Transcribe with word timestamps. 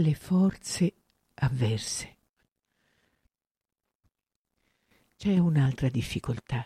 le 0.00 0.14
forze 0.14 0.94
avverse. 1.34 2.16
C'è 5.16 5.36
un'altra 5.38 5.88
difficoltà. 5.88 6.64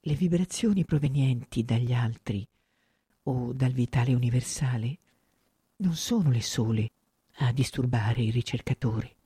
Le 0.00 0.14
vibrazioni 0.14 0.84
provenienti 0.84 1.64
dagli 1.64 1.94
altri 1.94 2.46
o 3.22 3.54
dal 3.54 3.72
vitale 3.72 4.12
universale 4.12 4.98
non 5.76 5.94
sono 5.94 6.30
le 6.30 6.42
sole 6.42 6.90
a 7.36 7.52
disturbare 7.52 8.24
il 8.24 8.32
ricercatore, 8.32 9.16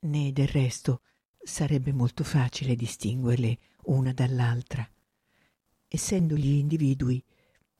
né 0.00 0.32
del 0.32 0.48
resto 0.48 1.00
sarebbe 1.42 1.94
molto 1.94 2.24
facile 2.24 2.76
distinguerle 2.76 3.58
una 3.84 4.12
dall'altra, 4.12 4.86
essendo 5.88 6.36
gli 6.36 6.56
individui 6.56 7.24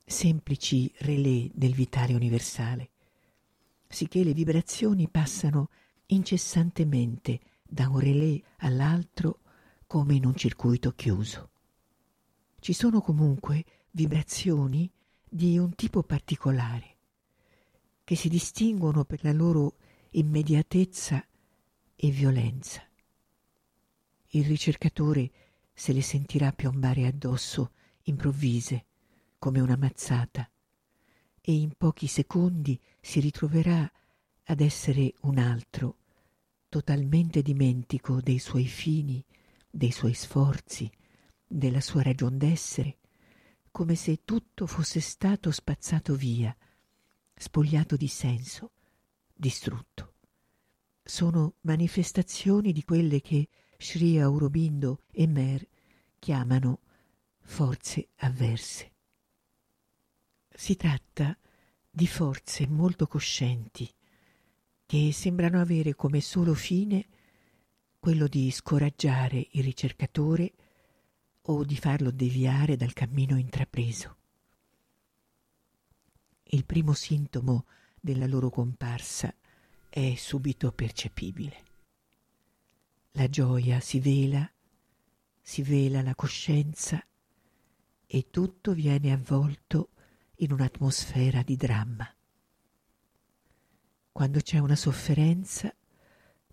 semplici 0.07 0.91
relè 1.01 1.51
del 1.53 1.75
vitale 1.75 2.15
universale, 2.15 2.89
sicché 3.95 4.25
le 4.25 4.35
vibrazioni 4.35 5.09
passano 5.09 5.71
incessantemente 6.07 7.41
da 7.63 7.89
un 7.89 8.01
relè 8.01 8.39
all'altro 8.59 9.41
come 9.87 10.15
in 10.15 10.27
un 10.27 10.35
circuito 10.35 10.93
chiuso. 10.93 11.51
Ci 12.59 12.73
sono 12.73 13.01
comunque 13.01 13.65
vibrazioni 13.93 14.91
di 15.29 15.59
un 15.59 15.75
tipo 15.75 16.03
particolare, 16.03 16.97
che 18.03 18.17
si 18.17 18.29
distinguono 18.29 19.05
per 19.05 19.23
la 19.23 19.33
loro 19.33 19.77
immediatezza 20.11 21.25
e 21.95 22.11
violenza. 22.11 22.83
Il 24.31 24.45
ricercatore 24.45 25.31
se 25.73 25.93
le 25.93 26.03
sentirà 26.03 26.53
piombare 26.53 27.07
addosso 27.07 27.73
improvvise 28.03 28.87
come 29.39 29.61
una 29.61 29.77
mazzata 29.77 30.49
e 31.47 31.53
in 31.53 31.75
pochi 31.77 32.07
secondi 32.07 32.81
si 33.03 33.21
ritroverà 33.21 33.93
ad 34.45 34.61
essere 34.61 35.13
un 35.23 35.37
altro, 35.37 35.99
totalmente 36.71 37.43
dimentico 37.43 38.23
dei 38.23 38.39
suoi 38.39 38.65
fini, 38.65 39.23
dei 39.71 39.91
suoi 39.91 40.15
sforzi, 40.15 40.91
della 41.47 41.83
sua 41.83 42.03
ragion 42.03 42.39
d'essere, 42.39 42.97
come 43.71 43.95
se 43.95 44.21
tutto 44.25 44.67
fosse 44.67 45.01
stato 45.01 45.51
spazzato 45.51 46.15
via, 46.15 46.57
spogliato 47.35 47.97
di 47.97 48.09
senso, 48.09 48.71
distrutto. 49.35 50.15
Sono 51.03 51.57
manifestazioni 51.61 52.73
di 52.73 52.83
quelle 52.85 53.21
che 53.21 53.49
Sri 53.77 54.19
Aurobindo 54.19 55.03
e 55.11 55.27
Mer 55.27 55.69
chiamano 56.19 56.81
forze 57.43 58.09
avverse. 58.17 58.94
Si 60.57 60.77
tratta 60.77 61.37
di 61.91 62.07
forze 62.07 62.69
molto 62.69 63.09
coscienti 63.09 63.93
che 64.87 65.13
sembrano 65.13 65.61
avere 65.61 65.97
come 65.97 66.21
solo 66.21 66.55
fine 66.55 67.07
quello 67.99 68.29
di 68.29 68.53
scoraggiare 68.53 69.49
il 69.51 69.65
ricercatore 69.65 70.53
o 71.43 71.65
di 71.65 71.77
farlo 71.77 72.13
deviare 72.13 72.77
dal 72.77 72.93
cammino 72.93 73.37
intrapreso. 73.37 74.17
Il 76.45 76.65
primo 76.65 76.93
sintomo 76.93 77.67
della 78.01 78.27
loro 78.27 78.49
comparsa 78.49 79.35
è 79.89 80.15
subito 80.15 80.71
percepibile. 80.71 81.65
La 83.13 83.29
gioia 83.29 83.81
si 83.81 83.99
vela, 83.99 84.49
si 85.41 85.63
vela 85.63 86.01
la 86.01 86.15
coscienza 86.15 87.05
e 88.07 88.31
tutto 88.31 88.73
viene 88.73 89.13
avvolto 89.13 89.89
in 90.37 90.53
un'atmosfera 90.53 91.43
di 91.43 91.57
dramma. 91.57 92.09
Quando 94.11 94.41
c'è 94.41 94.59
una 94.59 94.77
sofferenza 94.77 95.75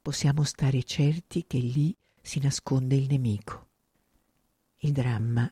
possiamo 0.02 0.44
stare 0.44 0.84
certi 0.84 1.46
che 1.46 1.60
lì 1.60 1.96
si 2.22 2.40
nasconde 2.40 2.96
il 2.96 3.08
nemico. 3.08 3.70
Il 4.78 4.92
dramma 4.92 5.52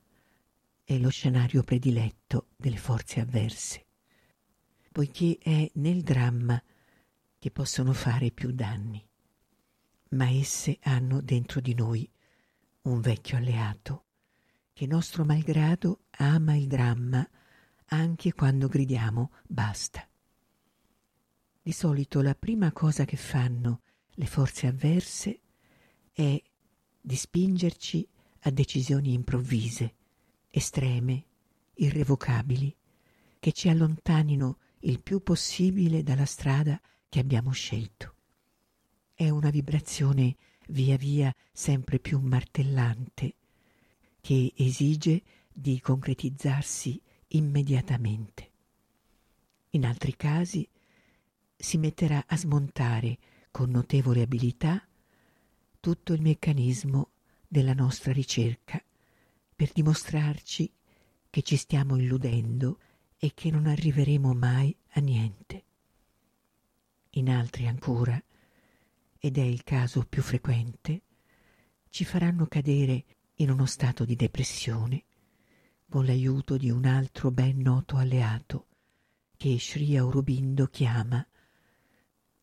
è 0.83 0.97
lo 0.97 1.09
scenario 1.09 1.63
prediletto 1.63 2.47
delle 2.55 2.77
forze 2.77 3.19
avverse, 3.19 3.85
poiché 4.91 5.37
è 5.39 5.69
nel 5.75 6.01
dramma 6.01 6.61
che 7.37 7.51
possono 7.51 7.93
fare 7.93 8.31
più 8.31 8.51
danni, 8.51 9.05
ma 10.09 10.29
esse 10.29 10.79
hanno 10.81 11.21
dentro 11.21 11.61
di 11.61 11.75
noi 11.75 12.09
un 12.81 13.01
vecchio 13.01 13.37
alleato 13.37 14.05
che 14.73 14.87
nostro 14.87 15.25
malgrado 15.25 16.05
ama 16.11 16.55
il 16.55 16.67
dramma 16.67 17.27
anche 17.89 18.33
quando 18.33 18.67
gridiamo 18.67 19.31
basta. 19.45 20.07
Di 21.61 21.71
solito 21.71 22.21
la 22.21 22.35
prima 22.35 22.71
cosa 22.71 23.05
che 23.05 23.17
fanno 23.17 23.81
le 24.11 24.25
forze 24.25 24.67
avverse 24.67 25.39
è 26.11 26.41
di 27.01 27.15
spingerci 27.15 28.07
a 28.41 28.51
decisioni 28.51 29.13
improvvise, 29.13 29.93
estreme, 30.49 31.25
irrevocabili, 31.75 32.75
che 33.39 33.51
ci 33.51 33.69
allontanino 33.69 34.57
il 34.79 35.01
più 35.01 35.21
possibile 35.21 36.03
dalla 36.03 36.25
strada 36.25 36.79
che 37.07 37.19
abbiamo 37.19 37.51
scelto. 37.51 38.15
È 39.13 39.29
una 39.29 39.49
vibrazione 39.49 40.35
via 40.67 40.97
via 40.97 41.33
sempre 41.51 41.99
più 41.99 42.19
martellante, 42.19 43.35
che 44.21 44.53
esige 44.55 45.23
di 45.51 45.79
concretizzarsi 45.79 47.01
immediatamente. 47.29 48.51
In 49.71 49.85
altri 49.85 50.15
casi 50.15 50.67
si 51.55 51.77
metterà 51.77 52.23
a 52.27 52.37
smontare 52.37 53.17
con 53.51 53.69
notevole 53.69 54.21
abilità 54.21 54.85
tutto 55.79 56.13
il 56.13 56.21
meccanismo 56.21 57.11
della 57.47 57.73
nostra 57.73 58.11
ricerca 58.11 58.81
per 59.55 59.71
dimostrarci 59.71 60.71
che 61.29 61.41
ci 61.41 61.57
stiamo 61.57 61.97
illudendo 61.97 62.79
e 63.17 63.33
che 63.33 63.51
non 63.51 63.67
arriveremo 63.67 64.33
mai 64.33 64.75
a 64.91 64.99
niente. 64.99 65.63
In 67.11 67.29
altri 67.29 67.67
ancora, 67.67 68.21
ed 69.17 69.37
è 69.37 69.41
il 69.41 69.63
caso 69.63 70.05
più 70.05 70.21
frequente, 70.21 71.01
ci 71.89 72.05
faranno 72.05 72.45
cadere 72.47 73.03
in 73.35 73.49
uno 73.49 73.65
stato 73.65 74.05
di 74.05 74.15
depressione 74.15 75.03
con 75.89 76.05
l'aiuto 76.05 76.55
di 76.55 76.69
un 76.69 76.85
altro 76.85 77.31
ben 77.31 77.59
noto 77.59 77.97
alleato 77.97 78.67
che 79.35 79.59
Sri 79.59 79.97
Aurobindo 79.97 80.67
chiama 80.67 81.25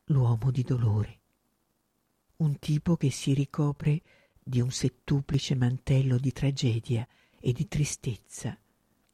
l'uomo 0.07 0.51
di 0.51 0.63
dolore, 0.63 1.21
un 2.39 2.59
tipo 2.59 2.97
che 2.97 3.11
si 3.11 3.35
ricopre 3.35 4.03
di 4.43 4.61
un 4.61 4.71
settuplice 4.71 5.55
mantello 5.55 6.19
di 6.19 6.33
tragedia 6.33 7.07
e 7.39 7.53
di 7.53 7.69
tristezza 7.69 8.59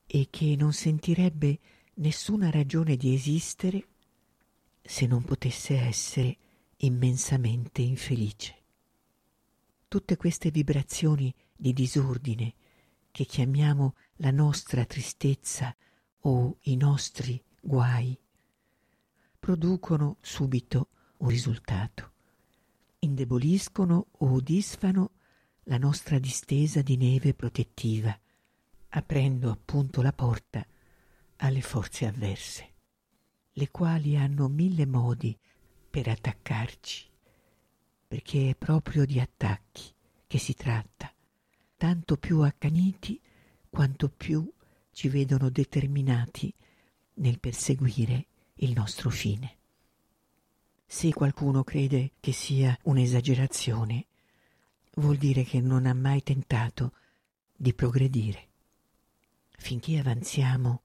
e 0.07 0.29
che 0.31 0.57
non 0.57 0.73
sentirebbe 0.73 1.59
nessuna 1.95 2.51
ragione 2.51 2.97
di 2.97 3.13
esistere 3.13 3.87
se 4.83 5.07
non 5.07 5.23
potesse 5.25 5.77
essere 5.77 6.37
immensamente 6.79 7.83
infelice. 7.83 8.57
Tutte 9.89 10.17
queste 10.17 10.51
vibrazioni 10.51 11.33
di 11.55 11.73
disordine 11.73 12.55
che 13.13 13.27
chiamiamo 13.27 13.95
la 14.17 14.31
nostra 14.31 14.85
tristezza 14.87 15.77
o 16.21 16.57
i 16.63 16.77
nostri 16.77 17.41
guai, 17.61 18.19
producono 19.39 20.17
subito 20.21 20.89
un 21.19 21.29
risultato, 21.29 22.13
indeboliscono 23.01 24.07
o 24.11 24.41
disfano 24.41 25.11
la 25.65 25.77
nostra 25.79 26.19
distesa 26.19 26.81
di 26.81 26.97
neve 26.97 27.35
protettiva, 27.35 28.19
aprendo 28.89 29.51
appunto 29.51 30.01
la 30.01 30.13
porta 30.13 30.67
alle 31.37 31.61
forze 31.61 32.07
avverse, 32.07 32.73
le 33.53 33.71
quali 33.71 34.17
hanno 34.17 34.49
mille 34.49 34.87
modi 34.87 35.39
per 35.91 36.09
attaccarci, 36.09 37.11
perché 38.09 38.51
è 38.51 38.55
proprio 38.55 39.05
di 39.05 39.21
attacchi 39.21 39.93
che 40.27 40.39
si 40.39 40.55
tratta, 40.55 41.12
tanto 41.83 42.17
più 42.17 42.43
accaniti 42.43 43.21
quanto 43.69 44.09
più 44.09 44.49
ci 44.93 45.09
vedono 45.09 45.51
determinati 45.51 46.55
nel 47.15 47.41
perseguire 47.41 48.27
il 48.59 48.71
nostro 48.71 49.11
fine. 49.11 49.57
Se 50.87 51.13
qualcuno 51.13 51.65
crede 51.65 52.13
che 52.21 52.31
sia 52.31 52.79
un'esagerazione, 52.85 54.07
vuol 54.95 55.17
dire 55.17 55.43
che 55.43 55.61
non 55.61 55.87
ha 55.87 55.93
mai 55.93 56.23
tentato 56.23 56.93
di 57.53 57.75
progredire. 57.75 58.49
Finché 59.51 59.99
avanziamo, 59.99 60.83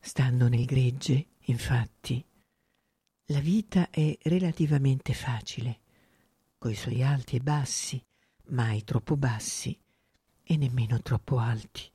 stando 0.00 0.48
nel 0.48 0.64
gregge, 0.64 1.26
infatti, 1.42 2.24
la 3.26 3.38
vita 3.38 3.90
è 3.90 4.18
relativamente 4.22 5.14
facile, 5.14 5.78
coi 6.58 6.74
suoi 6.74 7.04
alti 7.04 7.36
e 7.36 7.40
bassi, 7.40 8.04
mai 8.46 8.82
troppo 8.82 9.16
bassi 9.16 9.78
e 10.48 10.56
nemmeno 10.56 11.02
troppo 11.02 11.38
alti 11.38 11.90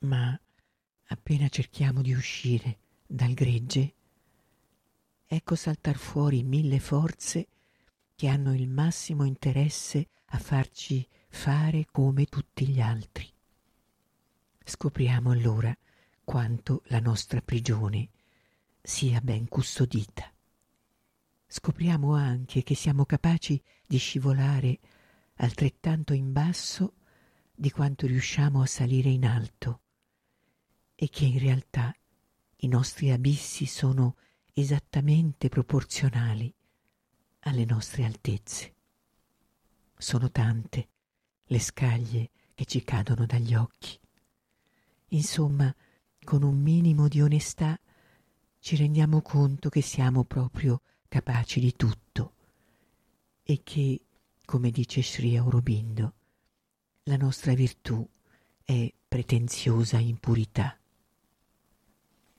ma 0.00 0.38
appena 1.06 1.48
cerchiamo 1.48 2.02
di 2.02 2.12
uscire 2.12 2.78
dal 3.06 3.32
gregge, 3.32 3.94
ecco 5.26 5.54
saltar 5.54 5.96
fuori 5.96 6.42
mille 6.42 6.78
forze 6.78 7.48
che 8.14 8.28
hanno 8.28 8.54
il 8.54 8.68
massimo 8.68 9.24
interesse 9.24 10.08
a 10.26 10.38
farci 10.38 11.06
fare 11.28 11.86
come 11.90 12.26
tutti 12.26 12.66
gli 12.68 12.80
altri. 12.80 13.30
Scopriamo 14.64 15.30
allora 15.30 15.76
quanto 16.22 16.82
la 16.86 17.00
nostra 17.00 17.40
prigione 17.40 18.10
sia 18.82 19.20
ben 19.20 19.48
custodita. 19.48 20.30
Scopriamo 21.46 22.14
anche 22.14 22.62
che 22.62 22.74
siamo 22.74 23.06
capaci 23.06 23.60
di 23.86 23.96
scivolare 23.96 24.78
altrettanto 25.38 26.12
in 26.12 26.32
basso 26.32 26.94
di 27.54 27.70
quanto 27.70 28.06
riusciamo 28.06 28.62
a 28.62 28.66
salire 28.66 29.08
in 29.08 29.26
alto 29.26 29.80
e 30.94 31.08
che 31.08 31.24
in 31.24 31.38
realtà 31.38 31.94
i 32.58 32.68
nostri 32.68 33.10
abissi 33.10 33.66
sono 33.66 34.16
esattamente 34.52 35.48
proporzionali 35.48 36.52
alle 37.40 37.64
nostre 37.64 38.04
altezze. 38.04 38.74
Sono 39.96 40.30
tante 40.30 40.88
le 41.44 41.60
scaglie 41.60 42.30
che 42.54 42.64
ci 42.64 42.82
cadono 42.82 43.26
dagli 43.26 43.54
occhi. 43.54 43.98
Insomma, 45.08 45.74
con 46.24 46.42
un 46.42 46.60
minimo 46.60 47.08
di 47.08 47.22
onestà 47.22 47.78
ci 48.58 48.76
rendiamo 48.76 49.22
conto 49.22 49.68
che 49.68 49.80
siamo 49.80 50.24
proprio 50.24 50.82
capaci 51.08 51.60
di 51.60 51.74
tutto 51.74 52.34
e 53.42 53.62
che, 53.62 54.02
come 54.48 54.70
dice 54.70 55.02
Sri 55.02 55.36
Aurobindo, 55.36 56.14
la 57.02 57.18
nostra 57.18 57.52
virtù 57.52 58.08
è 58.64 58.90
pretenziosa 59.06 59.98
impurità. 59.98 60.74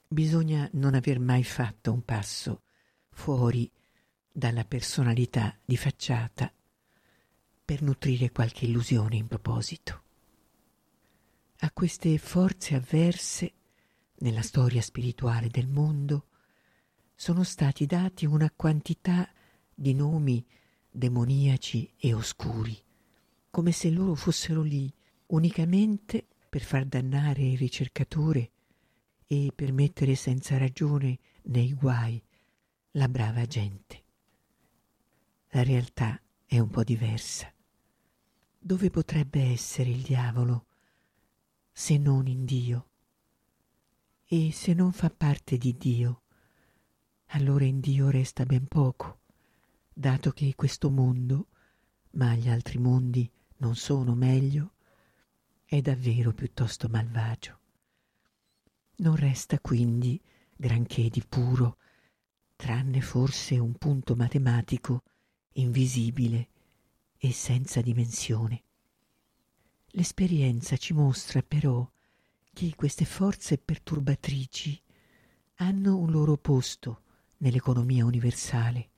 Bisogna 0.08 0.68
non 0.74 0.96
aver 0.96 1.20
mai 1.20 1.44
fatto 1.44 1.94
un 1.94 2.04
passo 2.04 2.64
fuori 3.12 3.72
dalla 4.32 4.66
personalità 4.66 5.56
di 5.64 5.78
facciata 5.78 6.52
per 7.64 7.84
nutrire 7.84 8.32
qualche 8.32 8.66
illusione 8.66 9.16
in 9.16 9.28
proposito. 9.28 10.04
A 11.58 11.72
queste 11.72 12.18
forze 12.18 12.74
avverse 12.74 13.54
nella 14.16 14.42
storia 14.42 14.82
spirituale 14.82 15.50
del 15.50 15.68
mondo 15.68 16.26
sono 17.14 17.44
stati 17.44 17.86
dati 17.86 18.26
una 18.26 18.50
quantità 18.50 19.32
di 19.76 19.94
nomi 19.94 20.44
demoniaci 20.90 21.94
e 21.98 22.14
oscuri, 22.14 22.78
come 23.50 23.72
se 23.72 23.90
loro 23.90 24.16
fossero 24.16 24.62
lì 24.62 24.92
unicamente 25.28 26.28
per 26.50 26.62
far 26.62 26.86
dannare 26.86 27.44
il 27.44 27.58
ricercatore 27.58 28.52
e 29.26 29.52
per 29.54 29.72
mettere 29.72 30.16
senza 30.16 30.58
ragione 30.58 31.20
nei 31.44 31.74
guai 31.74 32.22
la 32.92 33.08
brava 33.08 33.46
gente. 33.46 34.04
La 35.50 35.64
realtà 35.64 36.20
è 36.46 36.58
un 36.58 36.70
po' 36.70 36.84
diversa. 36.84 37.52
Dove 38.58 38.90
potrebbe 38.90 39.42
essere 39.42 39.90
il 39.90 40.02
diavolo 40.02 40.66
se 41.72 41.98
non 41.98 42.28
in 42.28 42.46
Dio? 42.46 42.88
E 44.26 44.52
se 44.52 44.74
non 44.74 44.92
fa 44.92 45.10
parte 45.10 45.58
di 45.58 45.78
Dio, 45.78 46.24
allora 47.28 47.66
in 47.66 47.80
Dio 47.80 48.10
resta 48.10 48.46
ben 48.46 48.68
poco, 48.68 49.20
dato 50.00 50.32
che 50.32 50.54
questo 50.56 50.90
mondo, 50.90 51.48
ma 52.12 52.34
gli 52.34 52.48
altri 52.48 52.78
mondi 52.78 53.30
non 53.58 53.76
sono 53.76 54.16
meglio, 54.16 54.76
è 55.66 55.82
davvero 55.82 56.32
piuttosto 56.32 56.88
malvagio. 56.88 57.60
Non 59.00 59.18
resta 59.18 59.60
quindi 59.60 60.18
granché 60.56 61.10
di 61.10 61.22
puro, 61.28 61.80
tranne 62.56 63.02
forse 63.02 63.60
un 63.60 63.74
punto 63.74 64.16
matematico 64.16 65.04
invisibile 65.56 66.48
e 67.18 67.34
senza 67.34 67.82
dimensione. 67.82 68.64
L'esperienza 69.88 70.78
ci 70.78 70.94
mostra 70.94 71.42
però 71.42 71.86
che 72.54 72.74
queste 72.74 73.04
forze 73.04 73.58
perturbatrici 73.58 74.82
hanno 75.56 75.98
un 75.98 76.10
loro 76.10 76.38
posto 76.38 77.02
nell'economia 77.40 78.06
universale 78.06 78.89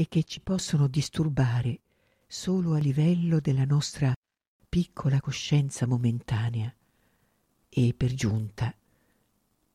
e 0.00 0.08
che 0.08 0.24
ci 0.24 0.40
possono 0.40 0.88
disturbare 0.88 1.80
solo 2.26 2.72
a 2.72 2.78
livello 2.78 3.38
della 3.38 3.66
nostra 3.66 4.14
piccola 4.66 5.20
coscienza 5.20 5.86
momentanea 5.86 6.74
e 7.68 7.94
per 7.94 8.14
giunta 8.14 8.74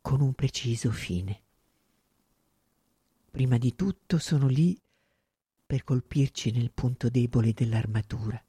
con 0.01 0.21
un 0.21 0.33
preciso 0.33 0.89
fine. 0.89 1.41
Prima 3.29 3.59
di 3.59 3.75
tutto 3.75 4.17
sono 4.17 4.47
lì 4.47 4.75
per 5.63 5.83
colpirci 5.83 6.49
nel 6.49 6.71
punto 6.71 7.07
debole 7.07 7.53
dell'armatura. 7.53 8.43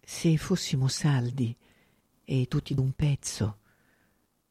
Se 0.00 0.36
fossimo 0.36 0.86
saldi 0.86 1.56
e 2.22 2.46
tutti 2.46 2.72
d'un 2.72 2.92
pezzo, 2.92 3.58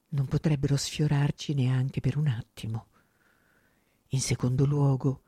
non 0.09 0.25
potrebbero 0.25 0.75
sfiorarci 0.75 1.53
neanche 1.53 2.01
per 2.01 2.17
un 2.17 2.27
attimo. 2.27 2.87
In 4.09 4.19
secondo 4.19 4.65
luogo, 4.65 5.21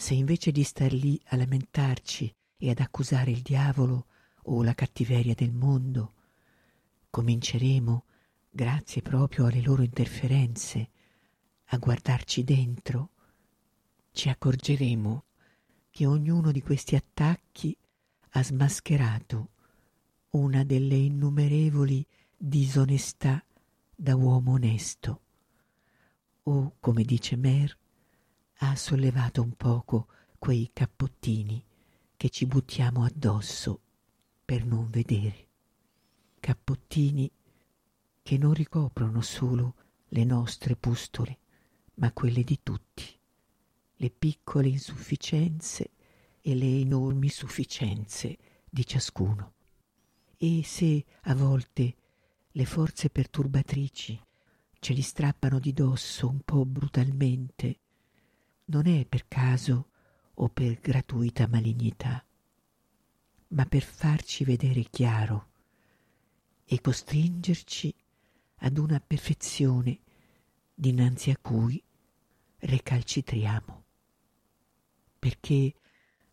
se 0.00 0.14
invece 0.14 0.50
di 0.50 0.64
star 0.64 0.94
lì 0.94 1.20
a 1.26 1.36
lamentarci 1.36 2.34
e 2.56 2.70
ad 2.70 2.78
accusare 2.78 3.30
il 3.32 3.42
diavolo 3.42 4.06
o 4.44 4.62
la 4.62 4.72
cattiveria 4.72 5.34
del 5.34 5.52
mondo, 5.52 6.14
cominceremo, 7.10 8.04
grazie 8.48 9.02
proprio 9.02 9.44
alle 9.44 9.60
loro 9.60 9.82
interferenze, 9.82 10.88
a 11.64 11.76
guardarci 11.76 12.42
dentro, 12.44 13.10
ci 14.12 14.30
accorgeremo 14.30 15.24
che 15.90 16.06
ognuno 16.06 16.50
di 16.50 16.62
questi 16.62 16.96
attacchi 16.96 17.76
ha 18.30 18.42
smascherato 18.42 19.50
una 20.30 20.64
delle 20.64 20.96
innumerevoli 20.96 22.06
disonestà 22.34 23.44
da 23.94 24.16
uomo 24.16 24.52
onesto, 24.52 25.20
o, 26.44 26.76
come 26.80 27.02
dice 27.02 27.36
Mer, 27.36 27.76
ha 28.62 28.76
sollevato 28.76 29.42
un 29.42 29.54
poco 29.54 30.08
quei 30.38 30.70
cappottini 30.72 31.64
che 32.16 32.28
ci 32.28 32.44
buttiamo 32.44 33.04
addosso 33.04 33.80
per 34.44 34.66
non 34.66 34.90
vedere. 34.90 35.48
Cappottini 36.38 37.30
che 38.22 38.36
non 38.36 38.52
ricoprono 38.52 39.22
solo 39.22 39.74
le 40.08 40.24
nostre 40.24 40.76
pustole, 40.76 41.38
ma 41.94 42.12
quelle 42.12 42.44
di 42.44 42.60
tutti, 42.62 43.18
le 43.96 44.10
piccole 44.10 44.68
insufficienze 44.68 45.92
e 46.42 46.54
le 46.54 46.80
enormi 46.80 47.30
sufficienze 47.30 48.36
di 48.68 48.86
ciascuno. 48.86 49.54
E 50.36 50.62
se 50.64 51.04
a 51.22 51.34
volte 51.34 51.94
le 52.50 52.64
forze 52.66 53.08
perturbatrici 53.08 54.20
ce 54.78 54.92
li 54.92 55.02
strappano 55.02 55.58
di 55.58 55.72
dosso 55.72 56.28
un 56.28 56.40
po' 56.40 56.66
brutalmente, 56.66 57.78
non 58.70 58.86
è 58.86 59.04
per 59.04 59.26
caso 59.26 59.90
o 60.34 60.48
per 60.48 60.80
gratuita 60.80 61.46
malignità, 61.48 62.24
ma 63.48 63.66
per 63.66 63.82
farci 63.82 64.44
vedere 64.44 64.84
chiaro 64.84 65.48
e 66.64 66.80
costringerci 66.80 67.92
ad 68.58 68.78
una 68.78 69.00
perfezione 69.00 69.98
dinanzi 70.72 71.30
a 71.30 71.36
cui 71.36 71.82
recalcitriamo. 72.58 73.84
Perché 75.18 75.74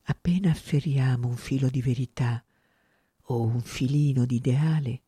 appena 0.04 0.52
afferriamo 0.52 1.28
un 1.28 1.38
filo 1.38 1.70
di 1.70 1.82
verità 1.82 2.44
o 3.30 3.42
un 3.42 3.62
filino 3.62 4.26
di 4.26 4.36
ideale, 4.36 5.02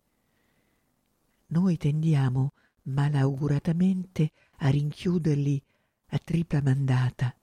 noi 1.47 1.77
tendiamo 1.77 2.53
malauguratamente 2.83 4.31
a 4.57 4.69
rinchiuderli 4.69 5.63
a 6.11 6.17
tripla 6.17 6.61
mandata 6.61 7.35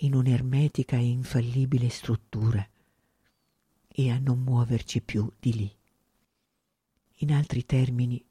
in 0.00 0.14
un'ermetica 0.14 0.96
e 0.96 1.08
infallibile 1.08 1.88
struttura 1.88 2.66
e 3.88 4.10
a 4.10 4.18
non 4.18 4.40
muoverci 4.40 5.00
più 5.00 5.30
di 5.38 5.54
lì. 5.54 5.76
In 7.20 7.32
altri 7.32 7.64
termini, 7.64 8.22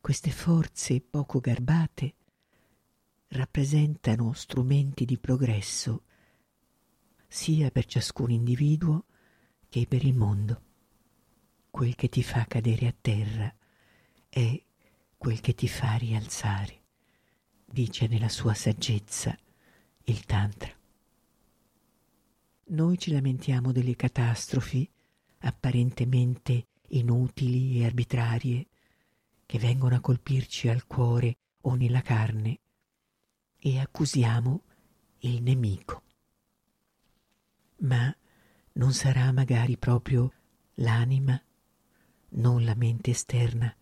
queste 0.00 0.30
forze 0.30 1.02
poco 1.02 1.40
garbate 1.40 2.14
rappresentano 3.28 4.32
strumenti 4.32 5.04
di 5.04 5.18
progresso 5.18 6.04
sia 7.26 7.70
per 7.70 7.84
ciascun 7.84 8.30
individuo 8.30 9.04
che 9.68 9.86
per 9.86 10.04
il 10.04 10.14
mondo. 10.14 10.62
Quel 11.70 11.94
che 11.94 12.08
ti 12.08 12.22
fa 12.22 12.46
cadere 12.46 12.86
a 12.86 12.94
terra 12.98 13.54
è 14.30 14.62
quel 15.18 15.40
che 15.40 15.54
ti 15.54 15.68
fa 15.68 15.96
rialzare 15.96 16.83
dice 17.74 18.06
nella 18.06 18.28
sua 18.28 18.54
saggezza 18.54 19.36
il 20.04 20.24
Tantra. 20.24 20.72
Noi 22.66 22.96
ci 22.96 23.10
lamentiamo 23.10 23.72
delle 23.72 23.96
catastrofi 23.96 24.88
apparentemente 25.40 26.68
inutili 26.90 27.80
e 27.80 27.84
arbitrarie 27.84 28.66
che 29.44 29.58
vengono 29.58 29.96
a 29.96 30.00
colpirci 30.00 30.68
al 30.68 30.86
cuore 30.86 31.36
o 31.62 31.74
nella 31.74 32.00
carne 32.00 32.60
e 33.58 33.80
accusiamo 33.80 34.62
il 35.18 35.42
nemico. 35.42 36.02
Ma 37.78 38.16
non 38.74 38.92
sarà 38.92 39.32
magari 39.32 39.76
proprio 39.76 40.32
l'anima, 40.74 41.42
non 42.30 42.64
la 42.64 42.76
mente 42.76 43.10
esterna, 43.10 43.74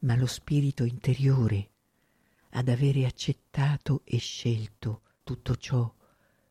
ma 0.00 0.16
lo 0.16 0.26
spirito 0.26 0.82
interiore 0.82 1.70
ad 2.58 2.68
avere 2.68 3.06
accettato 3.06 4.02
e 4.04 4.18
scelto 4.18 5.02
tutto 5.22 5.54
ciò 5.54 5.94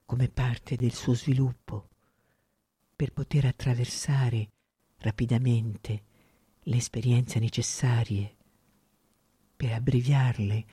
come 0.06 0.30
parte 0.30 0.78
del 0.78 0.94
suo 0.94 1.14
sviluppo 1.14 1.90
per 2.96 3.12
poter 3.12 3.46
attraversare 3.46 4.52
rapidamente 5.00 6.04
le 6.62 6.78
esperienze 6.78 7.40
necessarie, 7.40 8.38
per 9.58 9.74
abbreviarle 9.74 10.66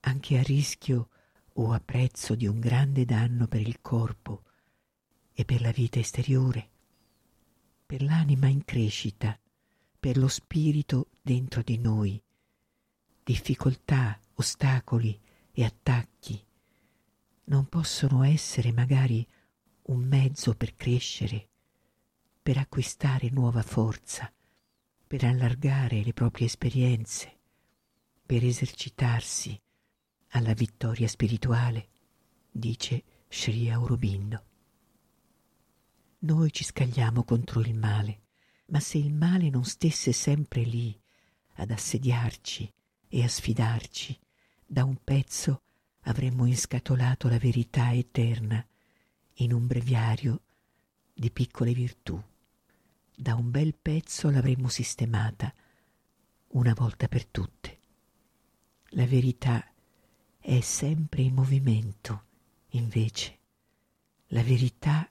anche 0.00 0.38
a 0.38 0.42
rischio 0.42 1.10
o 1.52 1.72
a 1.72 1.80
prezzo 1.80 2.34
di 2.34 2.46
un 2.46 2.58
grande 2.58 3.04
danno 3.04 3.48
per 3.48 3.60
il 3.60 3.82
corpo 3.82 4.44
e 5.34 5.44
per 5.44 5.60
la 5.60 5.72
vita 5.72 5.98
esteriore, 5.98 6.70
per 7.84 8.00
l'anima 8.00 8.46
in 8.46 8.64
crescita, 8.64 9.38
per 9.98 10.16
lo 10.16 10.28
spirito 10.28 11.10
dentro 11.20 11.60
di 11.60 11.76
noi, 11.76 12.22
difficoltà, 13.30 14.18
ostacoli 14.34 15.16
e 15.52 15.62
attacchi 15.62 16.44
non 17.44 17.68
possono 17.68 18.24
essere 18.24 18.72
magari 18.72 19.24
un 19.82 20.00
mezzo 20.00 20.56
per 20.56 20.74
crescere, 20.74 21.48
per 22.42 22.58
acquistare 22.58 23.30
nuova 23.30 23.62
forza, 23.62 24.32
per 25.06 25.22
allargare 25.22 26.02
le 26.02 26.12
proprie 26.12 26.46
esperienze, 26.46 27.38
per 28.26 28.44
esercitarsi 28.44 29.60
alla 30.30 30.52
vittoria 30.52 31.06
spirituale, 31.06 31.88
dice 32.50 33.04
Sri 33.28 33.70
Aurobindo. 33.70 34.44
Noi 36.20 36.50
ci 36.50 36.64
scagliamo 36.64 37.22
contro 37.22 37.60
il 37.60 37.74
male, 37.74 38.22
ma 38.66 38.80
se 38.80 38.98
il 38.98 39.12
male 39.12 39.50
non 39.50 39.64
stesse 39.64 40.10
sempre 40.10 40.62
lì 40.62 41.00
ad 41.54 41.70
assediarci 41.70 42.72
e 43.12 43.24
a 43.24 43.28
sfidarci, 43.28 44.16
da 44.64 44.84
un 44.84 44.96
pezzo 45.02 45.62
avremmo 46.02 46.46
inscatolato 46.46 47.28
la 47.28 47.38
verità 47.38 47.92
eterna 47.92 48.64
in 49.34 49.52
un 49.52 49.66
breviario 49.66 50.42
di 51.12 51.28
piccole 51.32 51.72
virtù. 51.72 52.22
Da 53.12 53.34
un 53.34 53.50
bel 53.50 53.74
pezzo 53.74 54.30
l'avremmo 54.30 54.68
sistemata 54.68 55.52
una 56.52 56.72
volta 56.72 57.08
per 57.08 57.26
tutte. 57.26 57.78
La 58.90 59.06
verità 59.06 59.66
è 60.38 60.60
sempre 60.60 61.22
in 61.22 61.34
movimento, 61.34 62.24
invece. 62.70 63.38
La 64.28 64.42
verità 64.44 65.10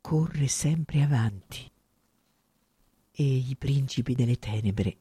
corre 0.00 0.46
sempre 0.46 1.02
avanti. 1.02 1.68
E 3.10 3.24
i 3.24 3.56
principi 3.56 4.14
delle 4.14 4.38
tenebre 4.38 4.98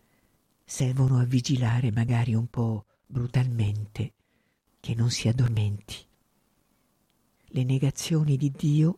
servono 0.65 1.19
a 1.19 1.23
vigilare 1.23 1.91
magari 1.91 2.33
un 2.33 2.47
po' 2.47 2.85
brutalmente 3.05 4.13
che 4.79 4.95
non 4.95 5.09
si 5.11 5.27
addormenti. 5.27 5.95
Le 7.47 7.63
negazioni 7.63 8.37
di 8.37 8.51
Dio 8.51 8.97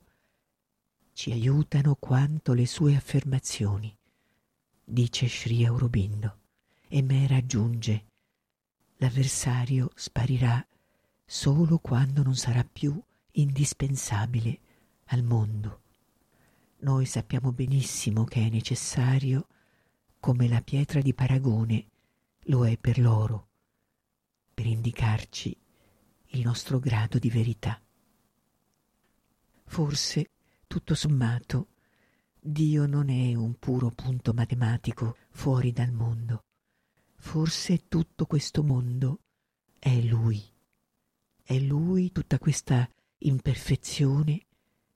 ci 1.13 1.31
aiutano 1.31 1.95
quanto 1.95 2.53
le 2.53 2.65
sue 2.65 2.95
affermazioni, 2.95 3.95
dice 4.83 5.27
Sri 5.27 5.65
Aurobindo, 5.65 6.39
e 6.87 7.01
Mera 7.01 7.37
aggiunge 7.37 8.05
l'avversario 8.97 9.91
sparirà 9.95 10.65
solo 11.25 11.79
quando 11.79 12.23
non 12.23 12.35
sarà 12.35 12.63
più 12.63 13.01
indispensabile 13.31 14.59
al 15.05 15.23
mondo. 15.23 15.81
Noi 16.79 17.05
sappiamo 17.05 17.51
benissimo 17.51 18.23
che 18.23 18.45
è 18.45 18.49
necessario 18.49 19.47
come 20.25 20.47
la 20.47 20.61
pietra 20.61 21.01
di 21.01 21.13
paragone 21.13 21.85
lo 22.45 22.65
è 22.65 22.79
per 22.79 22.97
l'oro, 22.97 23.49
per 24.55 24.65
indicarci 24.65 25.55
il 26.29 26.41
nostro 26.41 26.79
grado 26.79 27.19
di 27.19 27.29
verità. 27.29 27.79
Forse, 29.65 30.31
tutto 30.65 30.95
sommato, 30.95 31.67
Dio 32.39 32.87
non 32.87 33.11
è 33.11 33.35
un 33.35 33.53
puro 33.59 33.91
punto 33.91 34.33
matematico 34.33 35.15
fuori 35.29 35.71
dal 35.71 35.91
mondo, 35.91 36.45
Forse 37.17 37.87
tutto 37.87 38.25
questo 38.25 38.63
mondo 38.63 39.19
è 39.77 40.01
Lui. 40.01 40.43
È 41.43 41.59
Lui 41.59 42.11
tutta 42.11 42.39
questa 42.39 42.89
imperfezione 43.19 44.43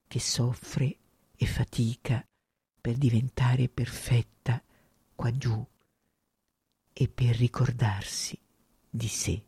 che 0.07 0.19
soffre 0.19 0.97
e 1.35 1.45
fatica 1.45 2.27
per 2.81 2.97
diventare 2.97 3.69
perfetta 3.69 4.63
qua 5.19 5.35
giù 5.35 5.67
e 6.93 7.09
per 7.09 7.35
ricordarsi 7.35 8.39
di 8.89 9.07
sé. 9.09 9.45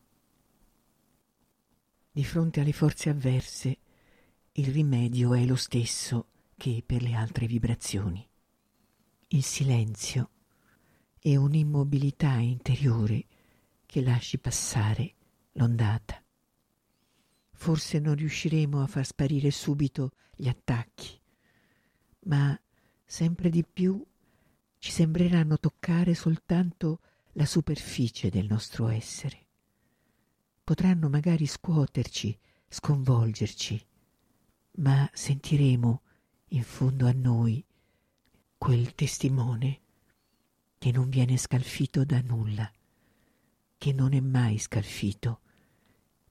Di 2.12 2.26
fronte 2.26 2.60
alle 2.60 2.74
forze 2.74 3.10
avverse 3.10 3.78
il 4.52 4.66
rimedio 4.66 5.34
è 5.34 5.46
lo 5.46 5.56
stesso 5.56 6.28
che 6.58 6.84
per 6.86 7.02
le 7.02 7.14
altre 7.14 7.48
vibrazioni. 7.48 8.28
Il 9.30 9.44
silenzio 9.44 10.32
e 11.18 11.38
un'immobilità 11.38 12.34
interiore 12.34 13.26
che 13.86 14.02
lasci 14.02 14.40
passare 14.40 15.16
l'ondata. 15.54 16.22
Forse 17.54 17.98
non 18.00 18.16
riusciremo 18.16 18.82
a 18.82 18.88
far 18.88 19.06
sparire 19.06 19.52
subito 19.52 20.12
gli 20.36 20.50
attacchi, 20.50 21.18
ma 22.24 22.62
sempre 23.06 23.50
di 23.50 23.64
più 23.64 24.06
ci 24.82 24.90
sembreranno 24.90 25.60
toccare 25.60 26.16
soltanto 26.16 27.02
la 27.34 27.46
superficie 27.46 28.32
del 28.32 28.48
nostro 28.48 28.88
essere. 28.88 29.46
Potranno 30.64 31.08
magari 31.08 31.46
scuoterci, 31.46 32.36
sconvolgerci, 32.68 33.86
ma 34.78 35.08
sentiremo 35.14 36.02
in 36.48 36.64
fondo 36.64 37.06
a 37.06 37.12
noi 37.12 37.64
quel 38.58 38.96
testimone 38.96 39.82
che 40.80 40.92
non 40.92 41.10
viene 41.10 41.38
scalfito 41.38 42.04
da 42.04 42.20
nulla, 42.22 42.70
che 43.78 43.94
non 43.94 44.14
è 44.16 44.20
mai 44.20 44.58
scalfito 44.58 45.42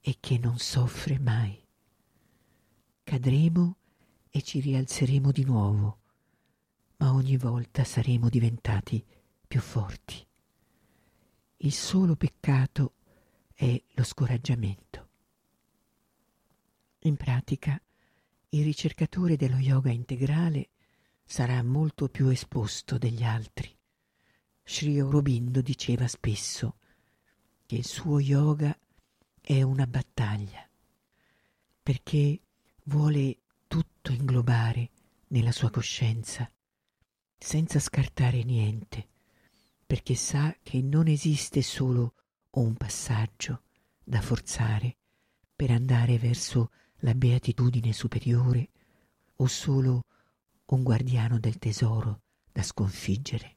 e 0.01 0.17
che 0.19 0.37
non 0.37 0.57
soffre 0.57 1.17
mai. 1.19 1.57
Cadremo 3.01 3.77
e 4.29 4.41
ci 4.41 4.59
rialzeremo 4.59 5.31
di 5.31 5.45
nuovo, 5.45 6.00
ma 7.01 7.13
ogni 7.13 7.37
volta 7.37 7.83
saremo 7.83 8.29
diventati 8.29 9.05
più 9.47 9.59
forti. 9.59 10.25
Il 11.57 11.73
solo 11.73 12.15
peccato 12.15 12.93
è 13.53 13.79
lo 13.93 14.03
scoraggiamento. 14.03 15.09
In 16.99 17.17
pratica, 17.17 17.79
il 18.49 18.63
ricercatore 18.63 19.35
dello 19.35 19.57
yoga 19.57 19.91
integrale 19.91 20.69
sarà 21.23 21.61
molto 21.61 22.07
più 22.07 22.29
esposto 22.29 22.97
degli 22.97 23.23
altri 23.23 23.75
Sri 24.63 24.99
Aurobindo 24.99 25.61
diceva 25.61 26.07
spesso 26.07 26.77
che 27.65 27.75
il 27.75 27.85
suo 27.85 28.19
yoga 28.19 28.77
è 29.41 29.61
una 29.63 29.85
battaglia, 29.85 30.65
perché 31.83 32.39
vuole 32.83 33.37
tutto 33.67 34.13
inglobare 34.13 34.89
nella 35.27 35.51
sua 35.51 35.69
coscienza, 35.69 36.49
senza 37.43 37.79
scartare 37.79 38.43
niente, 38.43 39.07
perché 39.85 40.13
sa 40.13 40.55
che 40.61 40.79
non 40.81 41.07
esiste 41.07 41.63
solo 41.63 42.13
un 42.51 42.75
passaggio 42.75 43.63
da 44.03 44.21
forzare 44.21 44.97
per 45.55 45.71
andare 45.71 46.19
verso 46.19 46.71
la 46.97 47.15
beatitudine 47.15 47.93
superiore 47.93 48.69
o 49.37 49.47
solo 49.47 50.05
un 50.65 50.83
guardiano 50.83 51.39
del 51.39 51.57
tesoro 51.57 52.21
da 52.51 52.61
sconfiggere. 52.61 53.55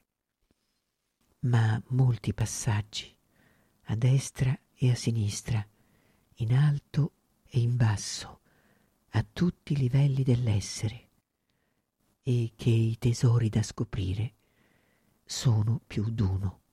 Ma 1.40 1.80
molti 1.88 2.32
passaggi, 2.32 3.14
a 3.84 3.96
destra 3.96 4.58
e 4.74 4.90
a 4.90 4.94
sinistra, 4.94 5.64
in 6.36 6.54
alto 6.54 7.12
e 7.46 7.60
in 7.60 7.76
basso, 7.76 8.40
a 9.10 9.24
tutti 9.30 9.74
i 9.74 9.76
livelli 9.76 10.22
dell'essere, 10.22 11.03
e 12.26 12.52
che 12.56 12.70
i 12.70 12.96
tesori 12.98 13.50
da 13.50 13.62
scoprire 13.62 14.32
sono 15.26 15.80
più 15.86 16.08
d'uno. 16.08 16.63